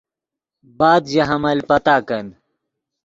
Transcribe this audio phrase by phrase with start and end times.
[0.79, 2.25] بعد ژے حمل پتاکن